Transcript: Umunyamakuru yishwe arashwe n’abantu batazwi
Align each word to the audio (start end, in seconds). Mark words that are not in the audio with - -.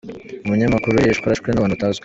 Umunyamakuru 0.45 0.95
yishwe 1.05 1.25
arashwe 1.27 1.47
n’abantu 1.49 1.75
batazwi 1.75 1.99